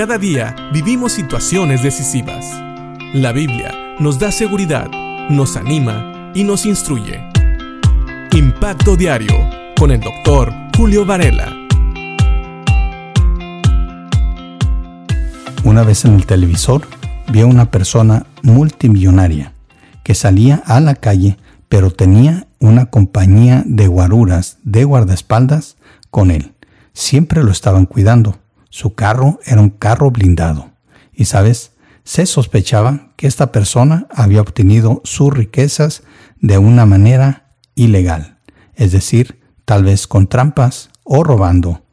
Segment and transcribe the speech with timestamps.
[0.00, 2.46] Cada día vivimos situaciones decisivas.
[3.12, 4.90] La Biblia nos da seguridad,
[5.28, 7.20] nos anima y nos instruye.
[8.32, 9.34] Impacto Diario
[9.78, 11.54] con el doctor Julio Varela.
[15.64, 16.80] Una vez en el televisor
[17.30, 19.52] vi a una persona multimillonaria
[20.02, 21.36] que salía a la calle
[21.68, 25.76] pero tenía una compañía de guaruras de guardaespaldas
[26.10, 26.54] con él.
[26.94, 28.38] Siempre lo estaban cuidando.
[28.70, 30.70] Su carro era un carro blindado.
[31.12, 31.72] Y sabes,
[32.04, 36.02] se sospechaba que esta persona había obtenido sus riquezas
[36.40, 38.38] de una manera ilegal,
[38.74, 41.84] es decir, tal vez con trampas o robando.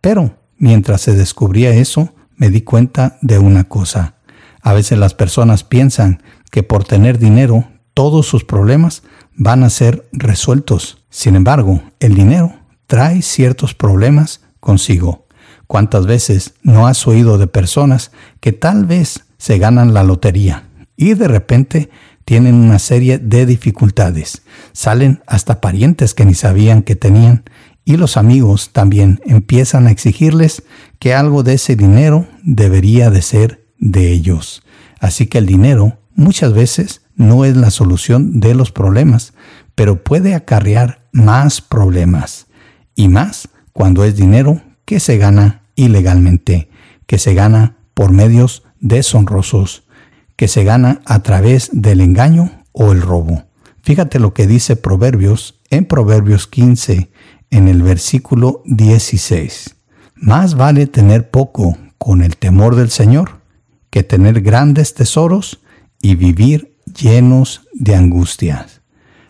[0.00, 4.14] Pero mientras se descubría eso, me di cuenta de una cosa.
[4.62, 9.02] A veces las personas piensan que por tener dinero todos sus problemas
[9.34, 11.04] van a ser resueltos.
[11.10, 12.54] Sin embargo, el dinero
[12.86, 15.21] trae ciertos problemas consigo.
[15.72, 21.14] ¿Cuántas veces no has oído de personas que tal vez se ganan la lotería y
[21.14, 21.88] de repente
[22.26, 24.42] tienen una serie de dificultades?
[24.72, 27.44] Salen hasta parientes que ni sabían que tenían
[27.86, 30.62] y los amigos también empiezan a exigirles
[30.98, 34.62] que algo de ese dinero debería de ser de ellos.
[35.00, 39.32] Así que el dinero muchas veces no es la solución de los problemas,
[39.74, 42.46] pero puede acarrear más problemas,
[42.94, 46.68] y más cuando es dinero que se gana ilegalmente,
[47.06, 49.84] que se gana por medios deshonrosos,
[50.36, 53.44] que se gana a través del engaño o el robo.
[53.82, 57.10] Fíjate lo que dice Proverbios en Proverbios 15,
[57.50, 59.76] en el versículo 16.
[60.14, 63.42] Más vale tener poco con el temor del Señor
[63.90, 65.60] que tener grandes tesoros
[66.00, 68.80] y vivir llenos de angustias.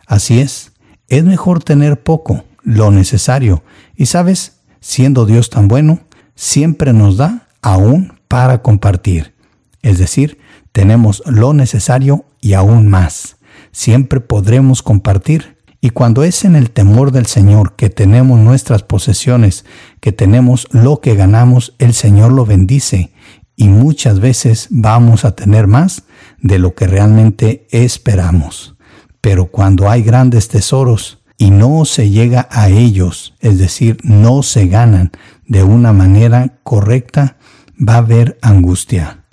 [0.06, 0.72] Así es,
[1.08, 3.64] es mejor tener poco, lo necesario,
[3.96, 6.00] y sabes, siendo Dios tan bueno,
[6.42, 9.32] siempre nos da aún para compartir.
[9.80, 10.38] Es decir,
[10.72, 13.36] tenemos lo necesario y aún más.
[13.70, 15.56] Siempre podremos compartir.
[15.80, 19.64] Y cuando es en el temor del Señor que tenemos nuestras posesiones,
[20.00, 23.12] que tenemos lo que ganamos, el Señor lo bendice
[23.54, 26.02] y muchas veces vamos a tener más
[26.40, 28.74] de lo que realmente esperamos.
[29.20, 34.68] Pero cuando hay grandes tesoros y no se llega a ellos, es decir, no se
[34.68, 35.10] ganan
[35.44, 37.36] de una manera correcta,
[37.76, 39.24] va a haber angustia.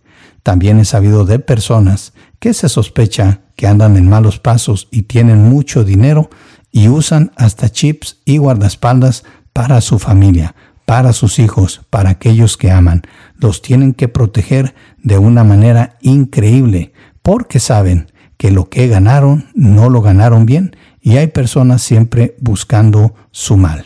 [0.42, 5.50] También he sabido de personas que se sospecha que andan en malos pasos y tienen
[5.50, 6.32] mucho dinero
[6.72, 10.56] y usan hasta chips y guardaespaldas para su familia,
[10.86, 13.04] para sus hijos, para aquellos que aman.
[13.36, 16.92] Los tienen que proteger de una manera increíble
[17.22, 23.16] porque saben que lo que ganaron no lo ganaron bien y hay personas siempre buscando
[23.32, 23.86] su mal.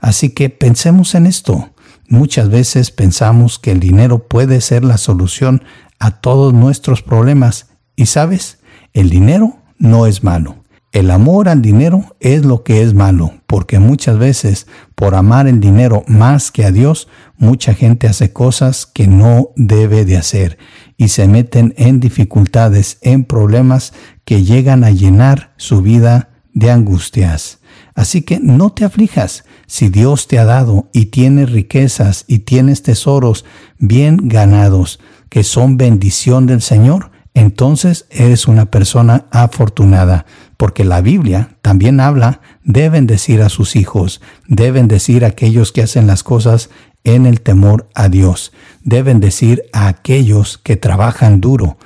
[0.00, 1.70] Así que pensemos en esto.
[2.08, 5.62] Muchas veces pensamos que el dinero puede ser la solución
[5.98, 7.66] a todos nuestros problemas
[7.96, 8.58] y sabes,
[8.92, 10.64] el dinero no es malo.
[10.90, 15.60] El amor al dinero es lo que es malo, porque muchas veces por amar el
[15.60, 20.56] dinero más que a Dios, mucha gente hace cosas que no debe de hacer
[20.96, 23.92] y se meten en dificultades, en problemas
[24.24, 26.27] que llegan a llenar su vida
[26.58, 27.58] de angustias.
[27.94, 32.82] Así que no te aflijas si Dios te ha dado y tienes riquezas y tienes
[32.82, 33.44] tesoros
[33.78, 40.26] bien ganados, que son bendición del Señor entonces eres una persona afortunada,
[40.56, 45.82] porque la Biblia también habla de bendecir a sus hijos, de bendecir a aquellos que
[45.82, 46.68] hacen las cosas
[47.04, 48.52] en el temor a Dios,
[48.82, 51.78] de bendecir a aquellos que trabajan duro.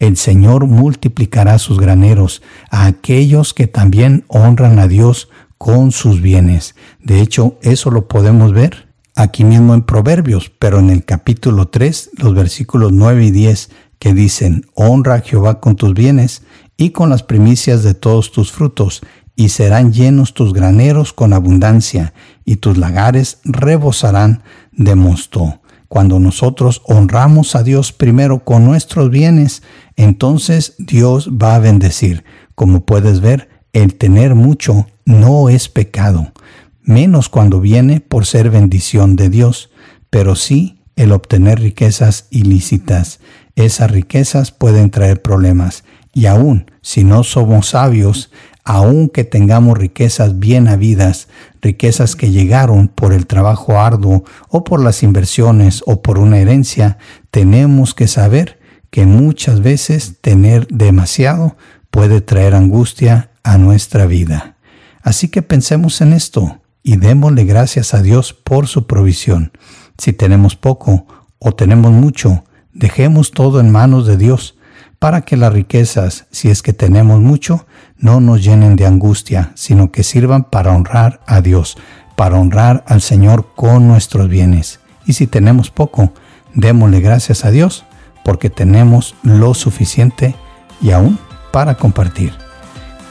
[0.00, 5.28] El Señor multiplicará sus graneros a aquellos que también honran a Dios
[5.58, 6.74] con sus bienes.
[7.04, 12.12] De hecho, eso lo podemos ver aquí mismo en Proverbios, pero en el capítulo 3,
[12.16, 16.42] los versículos 9 y 10 que dicen, honra a Jehová con tus bienes
[16.78, 19.02] y con las primicias de todos tus frutos,
[19.36, 22.14] y serán llenos tus graneros con abundancia,
[22.46, 25.59] y tus lagares rebosarán de mosto.
[25.90, 29.64] Cuando nosotros honramos a Dios primero con nuestros bienes,
[29.96, 32.22] entonces Dios va a bendecir.
[32.54, 36.32] Como puedes ver, el tener mucho no es pecado,
[36.80, 39.70] menos cuando viene por ser bendición de Dios,
[40.10, 43.18] pero sí el obtener riquezas ilícitas.
[43.56, 45.82] Esas riquezas pueden traer problemas
[46.14, 48.30] y aún si no somos sabios,
[48.70, 51.26] aun que tengamos riquezas bien habidas,
[51.60, 56.96] riquezas que llegaron por el trabajo arduo o por las inversiones o por una herencia,
[57.32, 61.56] tenemos que saber que muchas veces tener demasiado
[61.90, 64.54] puede traer angustia a nuestra vida.
[65.02, 69.50] Así que pensemos en esto y démosle gracias a Dios por su provisión.
[69.98, 71.06] Si tenemos poco,
[71.40, 74.56] o tenemos mucho, dejemos todo en manos de Dios,
[75.00, 77.66] para que las riquezas, si es que tenemos mucho,
[77.96, 81.78] no nos llenen de angustia, sino que sirvan para honrar a Dios,
[82.16, 84.78] para honrar al Señor con nuestros bienes.
[85.06, 86.12] Y si tenemos poco,
[86.54, 87.86] démosle gracias a Dios,
[88.24, 90.34] porque tenemos lo suficiente
[90.82, 91.18] y aún
[91.50, 92.34] para compartir.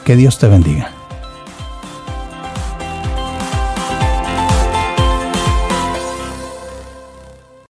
[0.04, 0.99] Que Dios te bendiga.